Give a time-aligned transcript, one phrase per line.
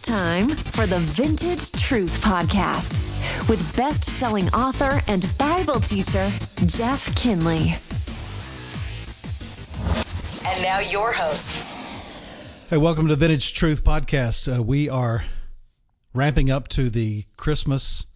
[0.00, 3.00] It's time for the Vintage Truth Podcast
[3.50, 6.32] with best selling author and Bible teacher,
[6.64, 7.74] Jeff Kinley.
[10.48, 12.70] And now your host.
[12.70, 14.50] Hey, welcome to Vintage Truth Podcast.
[14.50, 15.24] Uh, we are
[16.14, 18.06] ramping up to the Christmas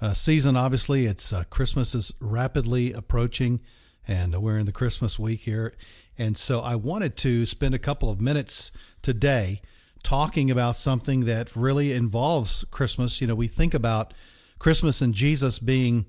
[0.00, 0.56] uh, season.
[0.56, 3.60] Obviously, it's uh, Christmas is rapidly approaching,
[4.08, 5.74] and we're in the Christmas week here.
[6.18, 9.60] And so, I wanted to spend a couple of minutes today
[10.02, 13.20] talking about something that really involves Christmas.
[13.20, 14.14] You know, we think about
[14.58, 16.06] Christmas and Jesus being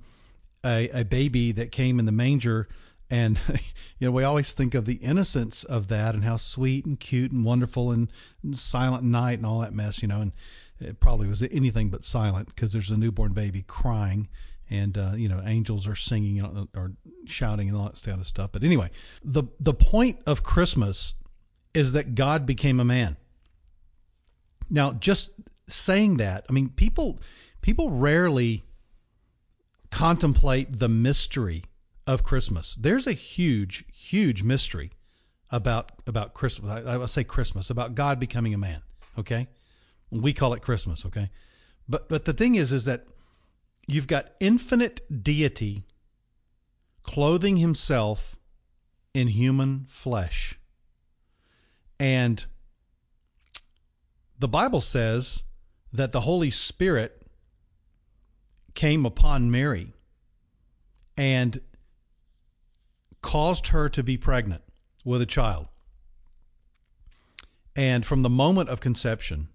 [0.66, 2.68] a, a baby that came in the manger.
[3.10, 3.40] And,
[4.00, 7.32] you know, we always think of the innocence of that and how sweet and cute
[7.32, 8.10] and wonderful and,
[8.52, 10.22] silent night and all that mess, you know.
[10.22, 10.32] And
[10.80, 14.28] it probably was anything but silent because there's a newborn baby crying
[14.72, 16.42] and uh, you know angels are singing
[16.76, 16.94] or
[17.26, 18.52] shouting and all that kind of stuff.
[18.52, 18.90] But anyway,
[19.24, 21.14] the the point of Christmas
[21.74, 23.18] is that God became a man.
[24.72, 25.34] Now, just
[25.68, 27.20] saying that, I mean, people
[27.62, 28.64] people rarely
[29.92, 31.64] contemplate the mystery
[32.08, 32.76] of Christmas.
[32.76, 34.92] There's a huge, huge mystery
[35.52, 36.72] about about Christmas.
[36.72, 38.82] I, I say Christmas about God becoming a man.
[39.18, 39.48] Okay,
[40.10, 41.06] we call it Christmas.
[41.06, 41.30] Okay,
[41.88, 43.06] but but the thing is, is that
[43.88, 45.84] you've got infinite deity
[47.04, 48.40] clothing himself
[49.14, 50.58] in human flesh,
[52.00, 52.46] and
[54.42, 55.44] the Bible says
[55.94, 57.22] that the Holy Spirit
[58.74, 59.94] came upon Mary
[61.16, 61.62] and
[63.22, 64.64] caused her to be pregnant
[65.06, 65.68] with a child.
[67.76, 69.50] And from the moment of conception,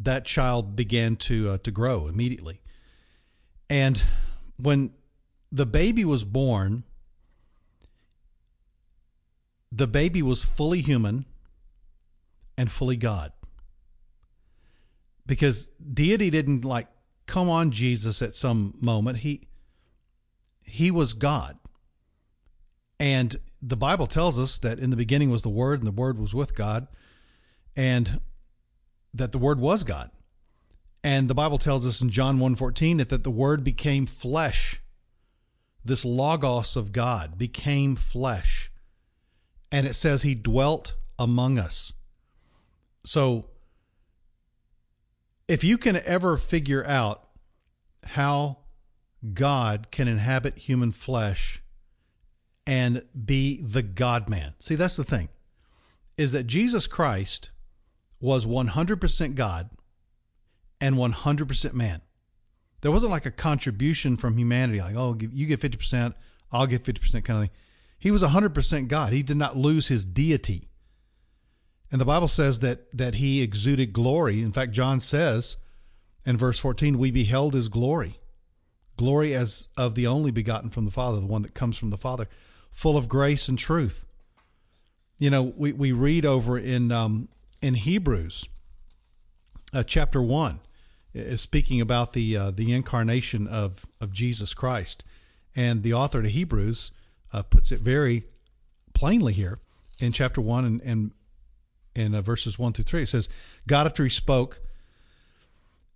[0.00, 2.60] that child began to uh, to grow immediately.
[3.70, 4.04] And
[4.56, 4.92] when
[5.52, 6.82] the baby was born,
[9.70, 11.26] the baby was fully human
[12.58, 13.30] and fully God
[15.26, 16.88] because deity didn't like
[17.26, 19.18] come on Jesus at some moment.
[19.18, 19.48] He
[20.62, 21.58] he was God.
[22.98, 26.18] And the Bible tells us that in the beginning was the word and the word
[26.18, 26.86] was with God
[27.76, 28.20] and
[29.12, 30.10] that the word was God.
[31.02, 34.80] And the Bible tells us in John 1:14 that, that the word became flesh.
[35.84, 38.70] This logos of God became flesh.
[39.70, 41.92] And it says he dwelt among us.
[43.04, 43.50] So
[45.48, 47.28] if you can ever figure out
[48.04, 48.58] how
[49.32, 51.62] God can inhabit human flesh
[52.66, 54.54] and be the God man.
[54.58, 55.28] See, that's the thing,
[56.16, 57.50] is that Jesus Christ
[58.20, 59.70] was 100% God
[60.80, 62.00] and 100% man.
[62.80, 66.14] There wasn't like a contribution from humanity, like, oh, you get 50%,
[66.52, 67.50] I'll get 50% kind of thing.
[67.98, 69.12] He was 100% God.
[69.14, 70.68] He did not lose his deity.
[71.94, 74.42] And the Bible says that that he exuded glory.
[74.42, 75.58] In fact, John says
[76.26, 78.18] in verse 14, we beheld his glory.
[78.96, 81.96] Glory as of the only begotten from the Father, the one that comes from the
[81.96, 82.28] Father,
[82.68, 84.06] full of grace and truth.
[85.18, 87.28] You know, we, we read over in um,
[87.62, 88.48] in Hebrews
[89.72, 90.58] uh, chapter 1
[91.14, 95.04] is speaking about the uh, the incarnation of of Jesus Christ.
[95.54, 96.90] And the author to Hebrews
[97.32, 98.24] uh, puts it very
[98.94, 99.60] plainly here
[100.00, 101.12] in chapter 1 and, and
[101.94, 103.02] in uh, verses 1 through 3.
[103.02, 103.28] It says,
[103.66, 104.60] God, after he spoke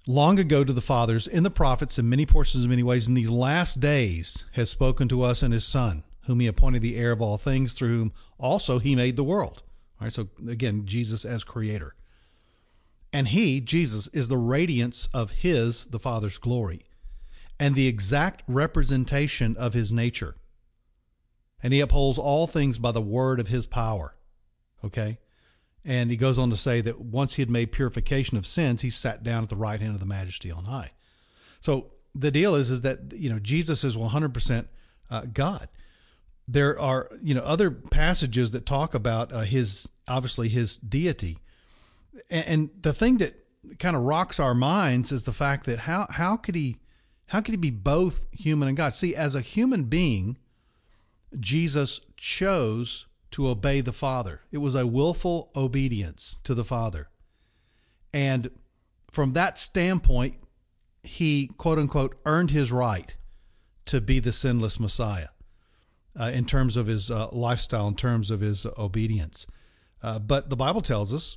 [0.06, 3.14] long ago to the fathers in the prophets in many portions in many ways, in
[3.14, 7.12] these last days has spoken to us in his Son, whom he appointed the heir
[7.12, 9.62] of all things, through whom also he made the world.
[10.00, 11.94] All right, so again, Jesus as creator.
[13.12, 16.84] And he, Jesus, is the radiance of his, the Father's glory,
[17.58, 20.34] and the exact representation of his nature.
[21.62, 24.14] And he upholds all things by the word of his power.
[24.84, 25.18] Okay?
[25.88, 28.90] And he goes on to say that once he had made purification of sins, he
[28.90, 30.90] sat down at the right hand of the majesty on high.
[31.60, 34.66] So the deal is, is that, you know, Jesus is 100%
[35.10, 35.70] uh, God.
[36.46, 41.38] There are, you know, other passages that talk about uh, his, obviously his deity.
[42.30, 43.46] And, and the thing that
[43.78, 46.76] kind of rocks our minds is the fact that how, how could he,
[47.28, 48.92] how could he be both human and God?
[48.92, 50.36] See, as a human being,
[51.40, 54.42] Jesus chose to obey the Father.
[54.50, 57.08] It was a willful obedience to the Father.
[58.12, 58.50] And
[59.10, 60.36] from that standpoint,
[61.02, 63.16] he, quote unquote, earned his right
[63.86, 65.28] to be the sinless Messiah
[66.18, 69.46] uh, in terms of his uh, lifestyle, in terms of his obedience.
[70.02, 71.36] Uh, but the Bible tells us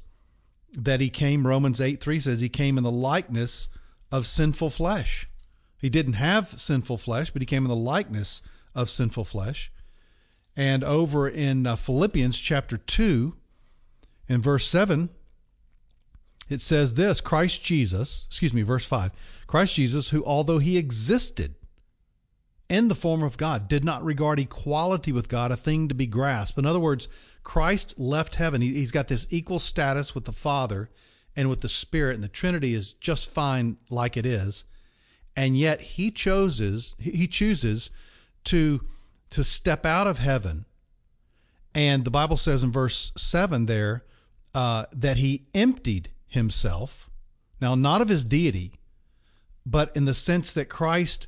[0.74, 3.68] that he came, Romans 8 3 says, he came in the likeness
[4.12, 5.28] of sinful flesh.
[5.78, 8.42] He didn't have sinful flesh, but he came in the likeness
[8.76, 9.72] of sinful flesh.
[10.56, 13.36] And over in uh, Philippians chapter 2,
[14.28, 15.10] in verse 7,
[16.50, 19.12] it says this Christ Jesus, excuse me, verse 5
[19.48, 21.56] Christ Jesus, who although he existed
[22.70, 26.08] in the form of God, did not regard equality with God a thing to be
[26.08, 26.58] grasped.
[26.58, 27.10] In other words,
[27.44, 28.62] Christ left heaven.
[28.62, 30.90] He, has got this equal status with the Father
[31.36, 34.64] and with the Spirit, and the Trinity is just fine like it is.
[35.36, 37.92] And yet he chooses he chooses
[38.46, 38.82] to
[39.32, 40.66] to step out of heaven.
[41.74, 44.04] And the Bible says in verse seven there
[44.54, 47.10] uh, that he emptied himself.
[47.60, 48.74] Now, not of his deity,
[49.66, 51.28] but in the sense that Christ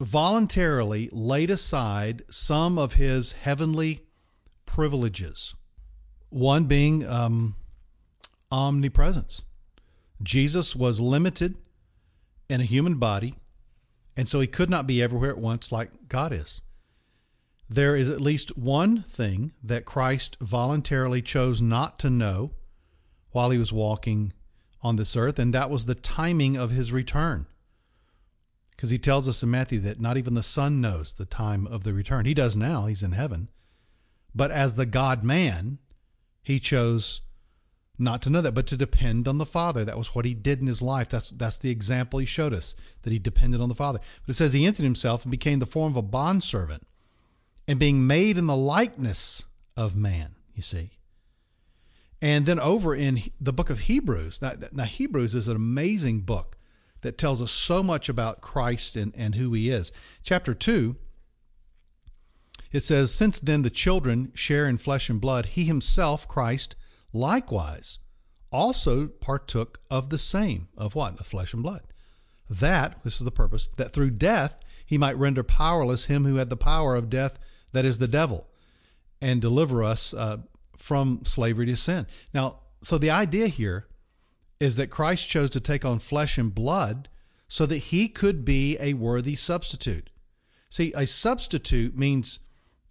[0.00, 4.02] voluntarily laid aside some of his heavenly
[4.66, 5.54] privileges,
[6.28, 7.56] one being um,
[8.52, 9.44] omnipresence.
[10.22, 11.56] Jesus was limited
[12.48, 13.34] in a human body,
[14.18, 16.60] and so he could not be everywhere at once like God is.
[17.68, 22.50] There is at least one thing that Christ voluntarily chose not to know
[23.30, 24.32] while he was walking
[24.82, 27.46] on this earth, and that was the timing of his return.
[28.70, 31.84] Because he tells us in Matthew that not even the Son knows the time of
[31.84, 32.24] the return.
[32.24, 33.48] He does now, he's in heaven.
[34.34, 35.78] But as the God man,
[36.42, 37.20] he chose
[37.98, 39.84] not to know that, but to depend on the Father.
[39.84, 41.08] That was what he did in his life.
[41.08, 43.98] That's that's the example he showed us, that he depended on the Father.
[44.24, 46.86] But it says he emptied himself and became the form of a bondservant,
[47.66, 49.44] and being made in the likeness
[49.76, 50.92] of man, you see.
[52.20, 56.56] And then over in the book of Hebrews, now, now Hebrews is an amazing book
[57.02, 59.92] that tells us so much about Christ and, and who he is.
[60.24, 60.96] Chapter 2,
[62.72, 66.74] it says, Since then the children share in flesh and blood, he himself, Christ,
[67.12, 67.98] likewise
[68.50, 71.16] also partook of the same, of what?
[71.16, 71.82] The flesh and blood.
[72.48, 76.48] That, this is the purpose, that through death he might render powerless him who had
[76.48, 77.38] the power of death,
[77.72, 78.46] that is the devil,
[79.20, 80.38] and deliver us uh,
[80.76, 82.06] from slavery to sin.
[82.32, 83.86] Now, so the idea here
[84.60, 87.08] is that Christ chose to take on flesh and blood
[87.48, 90.10] so that he could be a worthy substitute.
[90.70, 92.40] See, a substitute means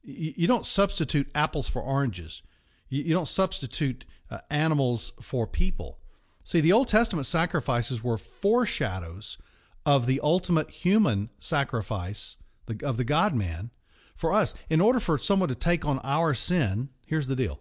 [0.04, 2.42] you don't substitute apples for oranges.
[2.90, 6.00] You don't substitute uh, animals for people.
[6.44, 9.38] See, the Old Testament sacrifices were foreshadows
[9.86, 12.38] of the ultimate human sacrifice
[12.84, 13.72] of the God man
[14.16, 14.54] for us.
[14.70, 17.60] In order for someone to take on our sin, here's the deal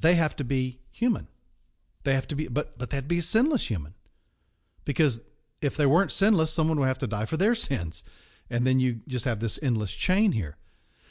[0.00, 1.28] they have to be human.
[2.02, 3.94] They have to be, but but they have to be a sinless human,
[4.84, 5.24] because
[5.62, 8.04] if they weren't sinless, someone would have to die for their sins,
[8.50, 10.56] and then you just have this endless chain here.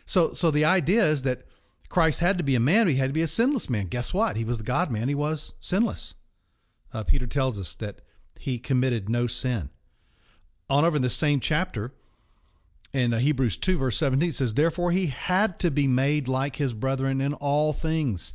[0.05, 1.47] So so the idea is that
[1.93, 3.85] Christ had to be a man, he had to be a sinless man.
[3.85, 4.35] Guess what?
[4.35, 5.09] He was the God man.
[5.09, 6.15] He was sinless.
[6.91, 8.01] Uh, Peter tells us that
[8.39, 9.69] he committed no sin.
[10.71, 11.93] On over in the same chapter,
[12.93, 16.55] in uh, Hebrews 2, verse 17, it says, Therefore he had to be made like
[16.55, 18.33] his brethren in all things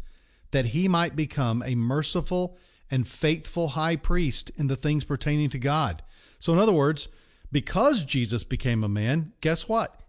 [0.52, 2.56] that he might become a merciful
[2.92, 6.04] and faithful high priest in the things pertaining to God.
[6.38, 7.08] So, in other words,
[7.50, 10.00] because Jesus became a man, guess what?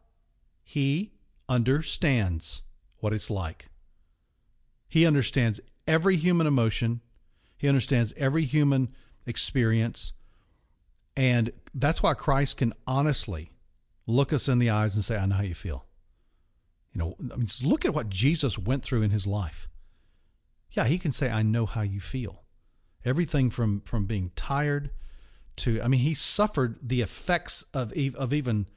[0.63, 1.13] He
[1.49, 2.61] understands
[2.99, 3.69] what it's like.
[4.87, 7.01] He understands every human emotion,
[7.57, 8.89] he understands every human
[9.25, 10.13] experience.
[11.17, 13.51] And that's why Christ can honestly
[14.07, 15.85] look us in the eyes and say, I know how you feel.
[16.94, 19.69] You know, I mean, look at what Jesus went through in his life
[20.71, 22.44] yeah, he can say, I know how you feel.
[23.03, 24.91] Everything from, from being tired
[25.57, 28.68] to, I mean, he suffered the effects of, of even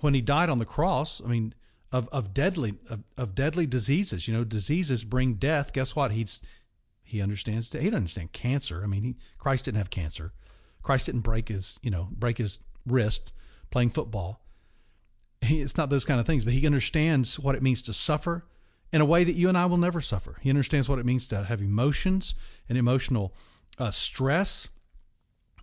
[0.00, 1.20] when he died on the cross.
[1.24, 1.54] I mean,
[1.92, 5.72] of, of deadly, of, of deadly diseases, you know, diseases bring death.
[5.72, 6.12] Guess what?
[6.12, 6.42] He's,
[7.02, 8.82] he understands, he doesn't understand cancer.
[8.84, 10.32] I mean, he, Christ didn't have cancer.
[10.82, 13.32] Christ didn't break his, you know, break his wrist
[13.70, 14.40] playing football.
[15.42, 18.44] He, it's not those kind of things, but he understands what it means to suffer
[18.92, 20.36] in a way that you and I will never suffer.
[20.40, 22.34] He understands what it means to have emotions
[22.68, 23.34] and emotional
[23.78, 24.68] uh, stress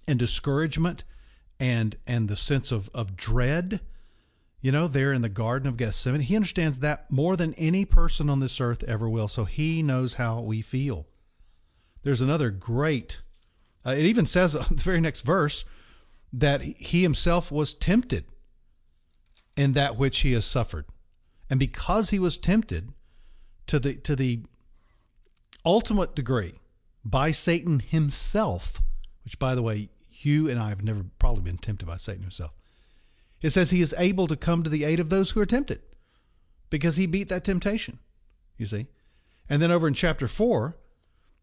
[0.07, 1.03] and discouragement
[1.60, 3.81] and and the sense of, of dread,
[4.67, 6.19] you know, there in the Garden of Gethsemane.
[6.19, 9.29] He understands that more than any person on this earth ever will.
[9.29, 11.07] So he knows how we feel.
[12.03, 13.21] There's another great,
[13.86, 15.63] uh, it even says on the very next verse
[16.33, 18.25] that he himself was tempted
[19.55, 20.83] in that which he has suffered.
[21.50, 22.91] And because he was tempted,
[23.67, 24.41] to the to the
[25.65, 26.55] ultimate degree
[27.05, 28.81] by Satan himself,
[29.24, 32.51] which by the way, you and I have never probably been tempted by Satan himself.
[33.41, 35.82] It says he is able to come to the aid of those who are tempted
[36.70, 38.00] because he beat that temptation.
[38.58, 38.88] You see?
[39.50, 40.75] And then over in chapter 4,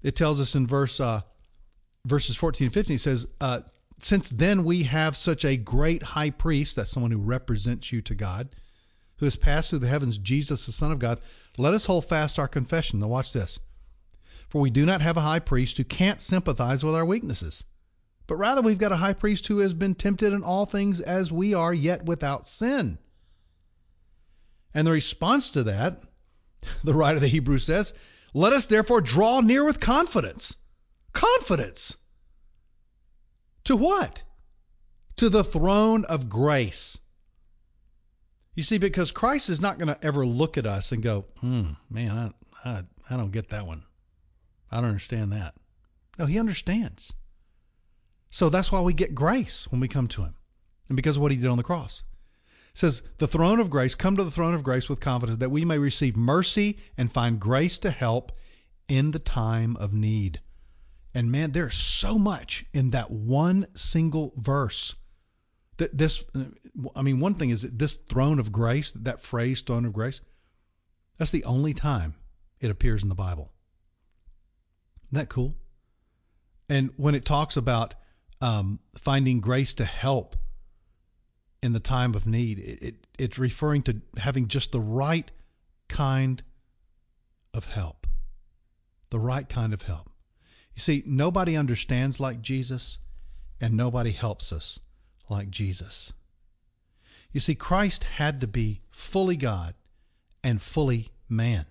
[0.03, 1.23] it tells us in verse uh,
[2.05, 3.61] verses 14 and 15 it says uh,
[3.99, 8.15] since then we have such a great high priest that's someone who represents you to
[8.15, 8.51] God
[9.19, 11.19] who has passed through the heavens Jesus the son of God
[11.57, 13.01] let us hold fast our confession.
[13.01, 13.59] Now, watch this.
[14.49, 17.65] For we do not have a high priest who can't sympathize with our weaknesses,
[18.27, 21.31] but rather we've got a high priest who has been tempted in all things as
[21.31, 22.99] we are, yet without sin.
[24.73, 26.03] And the response to that,
[26.85, 27.95] the writer of the Hebrews says,
[28.33, 30.57] Let us therefore draw near with confidence.
[31.13, 31.97] Confidence.
[33.65, 34.25] To what?
[35.17, 36.99] To the throne of grace.
[38.55, 41.71] You see, because Christ is not going to ever look at us and go, hmm,
[41.91, 43.85] man, I, I, I don't get that one.
[44.71, 45.55] I don't understand that.
[46.19, 47.13] No, he understands.
[48.35, 50.35] So that's why we get grace when we come to him.
[50.89, 52.03] And because of what he did on the cross.
[52.73, 55.53] It says, the throne of grace, come to the throne of grace with confidence that
[55.53, 58.33] we may receive mercy and find grace to help
[58.89, 60.41] in the time of need.
[61.15, 64.97] And man, there's so much in that one single verse.
[65.77, 66.25] That this,
[66.97, 70.21] I mean, one thing is that this throne of grace, that phrase, throne of grace,
[71.19, 72.17] that's the only time
[72.59, 73.53] it appears in the Bible.
[75.05, 75.55] Isn't that cool?
[76.69, 77.95] And when it talks about
[78.45, 80.37] um, finding grace to help
[81.63, 85.33] in the time of need, it, it, it's referring to having just the right
[85.89, 86.43] kind
[87.55, 88.07] of help.
[89.09, 90.11] The right kind of help.
[90.75, 92.99] You see, nobody understands like Jesus,
[93.63, 94.79] and nobody helps us
[95.31, 96.13] like Jesus.
[97.33, 99.73] You see, Christ had to be fully God
[100.43, 101.65] and fully man.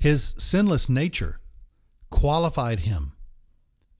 [0.00, 1.38] His sinless nature
[2.10, 3.12] qualified him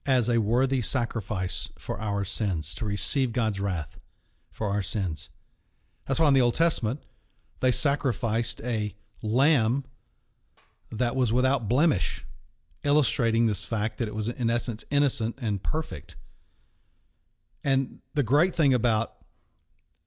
[0.05, 4.03] as a worthy sacrifice for our sins, to receive God's wrath
[4.49, 5.29] for our sins.
[6.07, 7.01] That's why in the Old Testament,
[7.59, 9.85] they sacrificed a lamb
[10.91, 12.25] that was without blemish,
[12.83, 16.15] illustrating this fact that it was, in essence, innocent and perfect.
[17.63, 19.13] And the great thing about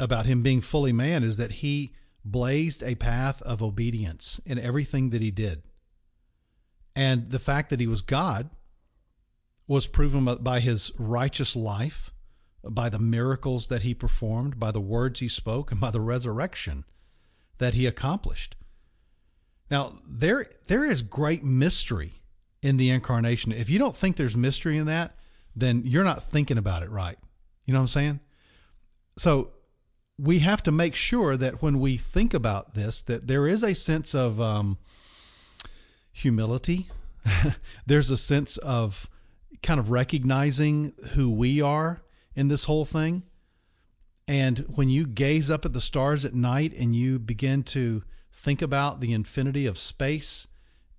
[0.00, 1.92] about him being fully man is that he
[2.24, 5.62] blazed a path of obedience in everything that he did.
[6.96, 8.50] And the fact that he was God
[9.66, 12.11] was proven by his righteous life,
[12.62, 16.85] by the miracles that he performed, by the words he spoke, and by the resurrection
[17.59, 18.56] that he accomplished.
[19.71, 22.23] Now, there there is great mystery
[22.62, 23.52] in the incarnation.
[23.52, 25.18] If you don't think there's mystery in that,
[25.56, 27.18] then you're not thinking about it right.
[27.64, 28.21] You know what I'm saying?
[29.16, 29.52] So
[30.18, 33.75] we have to make sure that when we think about this, that there is a
[33.75, 34.78] sense of um,
[36.12, 36.87] humility.
[37.87, 39.09] There's a sense of
[39.64, 42.02] kind of recognizing who we are
[42.37, 43.25] in this whole thing.
[44.28, 48.62] And when you gaze up at the stars at night and you begin to think
[48.62, 50.47] about the infinity of space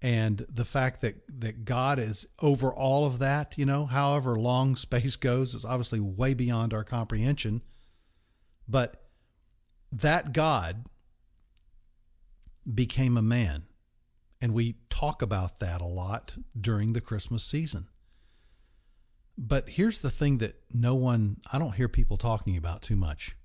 [0.01, 4.75] and the fact that, that God is over all of that, you know, however long
[4.75, 7.61] space goes, is obviously way beyond our comprehension.
[8.67, 9.05] But
[9.91, 10.87] that God
[12.73, 13.65] became a man
[14.41, 17.87] and we talk about that a lot during the Christmas season.
[19.37, 23.35] But here's the thing that no one, I don't hear people talking about too much.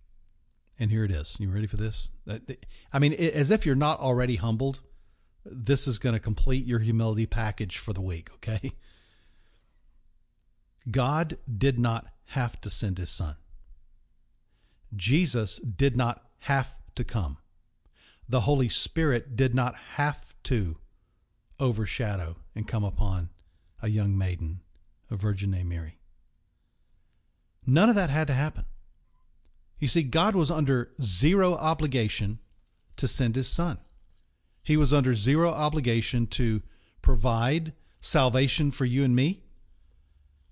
[0.79, 1.37] And here it is.
[1.39, 2.11] You ready for this?
[2.93, 4.81] I mean, as if you're not already humbled,
[5.45, 8.73] this is going to complete your humility package for the week, okay?
[10.91, 13.37] God did not have to send his son.
[14.95, 17.39] Jesus did not have to come.
[18.29, 20.79] The Holy Spirit did not have to
[21.59, 23.31] overshadow and come upon
[23.83, 24.61] a young maiden,
[25.11, 25.99] a virgin named Mary.
[27.67, 28.65] None of that had to happen.
[29.79, 32.39] You see, God was under zero obligation
[32.97, 33.79] to send his son.
[34.63, 36.63] He was under zero obligation to
[37.03, 39.41] provide salvation for you and me.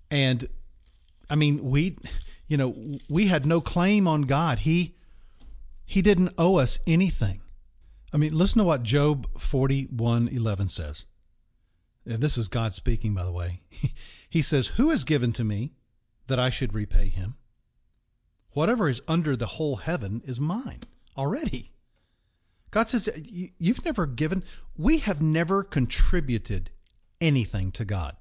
[0.09, 0.49] And
[1.29, 1.97] I mean, we,
[2.47, 2.75] you know,
[3.07, 4.59] we had no claim on God.
[4.59, 4.95] He,
[5.85, 7.41] he didn't owe us anything.
[8.11, 11.05] I mean, listen to what Job 41 11 says.
[12.05, 13.61] And this is God speaking, by the way.
[14.29, 15.73] He says, Who has given to me
[16.27, 17.35] that I should repay him?
[18.53, 20.81] Whatever is under the whole heaven is mine
[21.17, 21.73] already.
[22.71, 24.43] God says, You've never given,
[24.77, 26.71] we have never contributed
[27.19, 28.15] anything to God.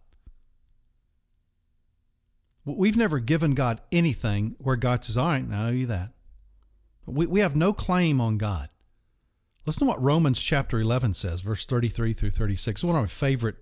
[2.65, 6.11] We've never given God anything where God says, All right, now I owe you that.
[7.07, 8.69] We, we have no claim on God.
[9.65, 12.81] Listen to what Romans chapter 11 says, verse 33 through 36.
[12.81, 13.57] It's one of my favorite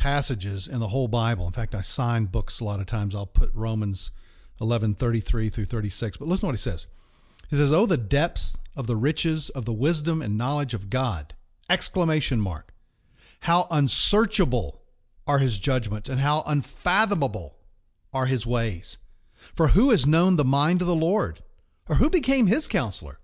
[0.00, 1.46] passages in the whole Bible.
[1.46, 3.14] In fact, I sign books a lot of times.
[3.14, 4.10] I'll put Romans
[4.60, 6.16] 11, 33 through 36.
[6.16, 6.86] But listen to what he says.
[7.50, 11.34] He says, Oh, the depths of the riches of the wisdom and knowledge of God!
[11.68, 12.72] Exclamation mark.
[13.40, 14.80] How unsearchable
[15.26, 17.56] are his judgments and how unfathomable
[18.12, 18.98] are his ways.
[19.54, 21.42] For who has known the mind of the Lord?
[21.88, 23.20] Or who became his counselor?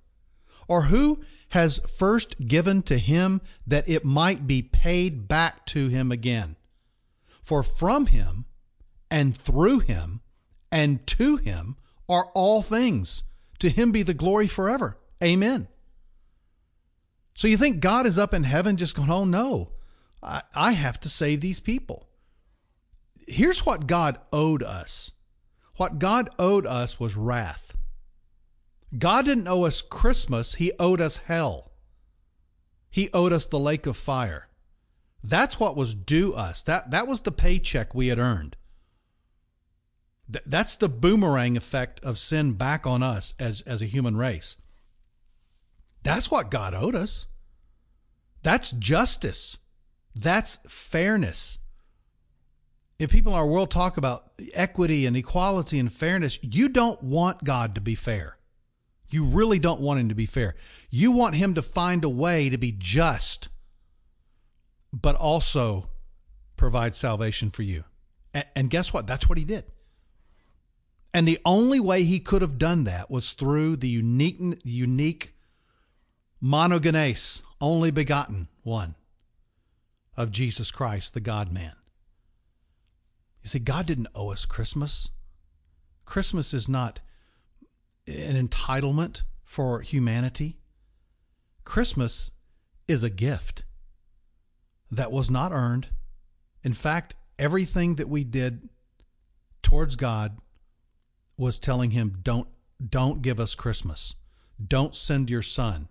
[0.68, 6.12] Or who has first given to him that it might be paid back to him
[6.12, 6.56] again?
[7.46, 8.46] For from him
[9.08, 10.20] and through him
[10.72, 11.76] and to him
[12.08, 13.22] are all things.
[13.60, 14.98] To him be the glory forever.
[15.22, 15.68] Amen.
[17.34, 19.70] So you think God is up in heaven just going, oh no,
[20.20, 22.08] I, I have to save these people.
[23.28, 25.12] Here's what God owed us.
[25.76, 27.76] What God owed us was wrath.
[28.98, 31.70] God didn't owe us Christmas, He owed us hell.
[32.90, 34.48] He owed us the lake of fire.
[35.28, 36.62] That's what was due us.
[36.62, 38.56] That, that was the paycheck we had earned.
[40.32, 44.56] Th- that's the boomerang effect of sin back on us as, as a human race.
[46.02, 47.26] That's what God owed us.
[48.42, 49.58] That's justice.
[50.14, 51.58] That's fairness.
[52.98, 57.44] If people in our world talk about equity and equality and fairness, you don't want
[57.44, 58.38] God to be fair.
[59.10, 60.54] You really don't want him to be fair.
[60.90, 63.48] You want him to find a way to be just,
[64.92, 65.90] but also
[66.56, 67.84] provide salvation for you.
[68.54, 69.06] And, guess what?
[69.06, 69.64] That's what he did.
[71.14, 75.34] And the only way he could have done that was through the unique, unique
[76.42, 78.94] monogenes, only begotten one
[80.16, 81.72] of Jesus Christ, the God man.
[83.42, 85.10] You see, God didn't owe us Christmas.
[86.04, 87.00] Christmas is not
[88.06, 90.58] an entitlement for humanity.
[91.64, 92.30] Christmas
[92.86, 93.64] is a gift
[94.90, 95.88] that was not earned.
[96.62, 98.68] In fact, everything that we did
[99.62, 100.38] towards God
[101.36, 102.48] was telling him, "Don't
[102.84, 104.14] don't give us Christmas.
[104.64, 105.88] Don't send your son.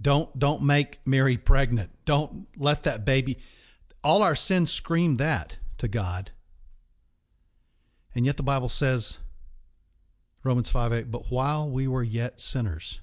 [0.00, 1.90] Don't don't make Mary pregnant.
[2.04, 3.38] Don't let that baby."
[4.02, 6.30] All our sins scream that to God.
[8.14, 9.18] And yet the Bible says
[10.42, 13.00] Romans 5 8, but while we were yet sinners,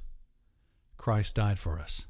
[0.98, 2.06] Christ died for us.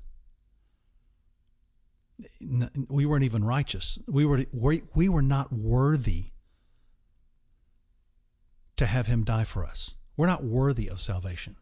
[2.89, 3.99] We weren't even righteous.
[4.07, 6.31] We were, we we were not worthy
[8.75, 9.95] to have him die for us.
[10.17, 11.55] We're not worthy of salvation.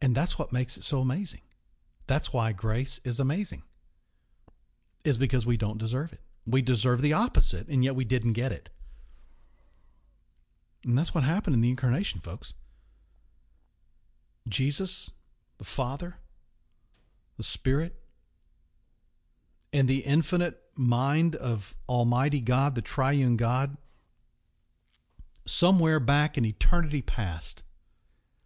[0.00, 1.40] And that's what makes it so amazing.
[2.06, 3.62] That's why grace is amazing,
[5.04, 6.20] is because we don't deserve it.
[6.46, 8.70] We deserve the opposite, and yet we didn't get it.
[10.84, 12.54] And that's what happened in the incarnation, folks.
[14.48, 15.10] Jesus,
[15.58, 16.16] the Father,
[17.36, 17.97] the Spirit,
[19.72, 23.76] and the infinite mind of Almighty God, the triune God,
[25.44, 27.62] somewhere back in eternity past,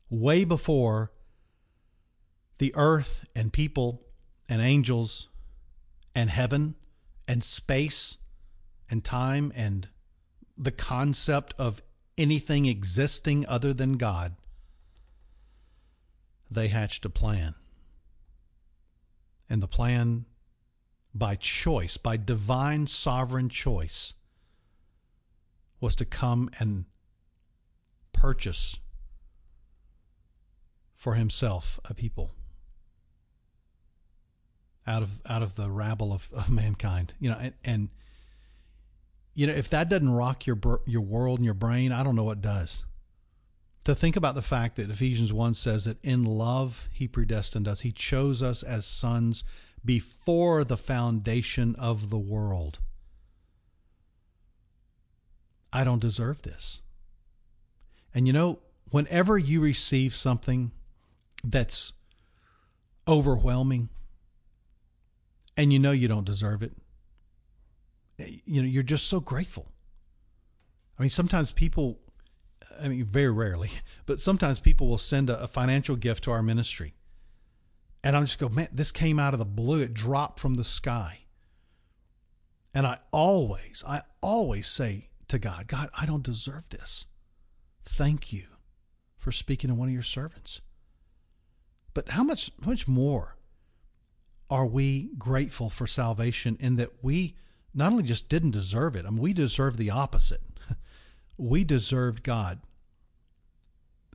[0.09, 1.13] way before
[2.59, 4.03] the earth and people
[4.49, 5.29] and angels
[6.15, 6.75] and heaven
[7.27, 8.19] and space
[8.91, 9.89] and time and
[10.57, 11.83] the concept of
[12.19, 14.37] anything existing other than God,
[16.51, 17.55] they hatched a plan.
[19.49, 20.27] And the plan,
[21.15, 24.15] by choice, by divine sovereign choice,
[25.81, 26.85] was to come and
[28.13, 28.79] purchase
[30.95, 32.33] for himself a people
[34.87, 37.89] out of out of the rabble of, of mankind you know and, and
[39.35, 42.25] you know, if that doesn't rock your your world and your brain, I don't know
[42.25, 42.85] what does.
[43.85, 47.81] To think about the fact that Ephesians 1 says that in love he predestined us.
[47.81, 49.43] He chose us as sons
[49.85, 52.79] before the foundation of the world.
[55.73, 56.83] I don't deserve this.
[58.15, 60.71] And you know, whenever you receive something
[61.43, 61.95] that's
[63.09, 63.89] overwhelming
[65.57, 66.73] and you know you don't deserve it,
[68.19, 69.73] eh, you know, you're just so grateful.
[70.99, 71.99] I mean, sometimes people,
[72.83, 73.71] I mean, very rarely,
[74.07, 76.95] but sometimes people will send a, a financial gift to our ministry.
[78.05, 79.81] And I'm just go, man, this came out of the blue.
[79.81, 81.21] It dropped from the sky.
[82.75, 87.07] And I always, I always say to God, God, I don't deserve this.
[87.85, 88.45] Thank you
[89.17, 90.63] for speaking to one of your servants.
[91.95, 93.37] But how much, how much more
[94.51, 97.37] are we grateful for salvation in that we
[97.75, 100.43] not only just didn't deserve it, I mean, we deserve the opposite.
[101.37, 102.61] we deserved God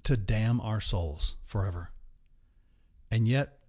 [0.07, 1.91] to damn our souls forever.
[3.09, 3.59] And yet,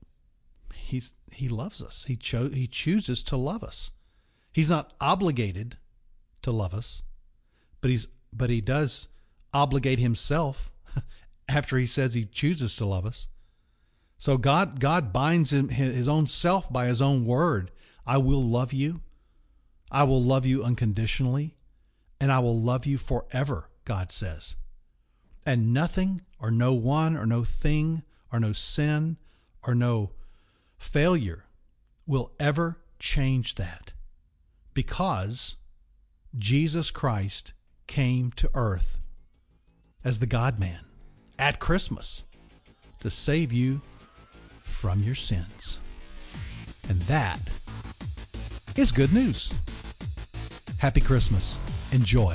[0.75, 2.05] he's he loves us.
[2.07, 3.91] He cho- he chooses to love us.
[4.53, 5.77] He's not obligated
[6.43, 7.03] to love us,
[7.81, 9.09] but he's but he does
[9.55, 10.73] obligate himself
[11.49, 13.29] after he says he chooses to love us.
[14.19, 17.71] So God God binds him, his own self by his own word.
[18.07, 19.01] I will love you
[19.91, 21.57] I will love you unconditionally,
[22.21, 24.57] and I will love you forever, God says.
[25.47, 29.17] And nothing or no one or no thing or no sin
[29.67, 30.11] or no
[30.79, 31.45] failure
[32.07, 33.93] will ever change that
[34.75, 35.57] because
[36.37, 37.53] Jesus Christ
[37.87, 39.01] came to earth
[40.05, 40.85] as the God man
[41.39, 42.25] at Christmas
[43.01, 43.81] to save you
[44.63, 45.79] from your sins.
[46.89, 47.41] And that
[48.77, 49.53] is good news.
[50.79, 51.59] Happy Christmas.
[51.93, 52.35] Enjoy.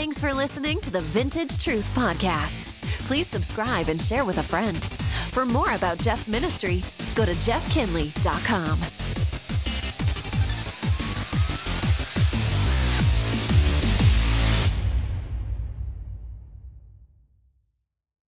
[0.00, 2.68] Thanks for listening to the Vintage Truth Podcast.
[3.04, 4.82] Please subscribe and share with a friend.
[5.30, 6.82] For more about Jeff's ministry,
[7.14, 9.09] go to jeffkinley.com.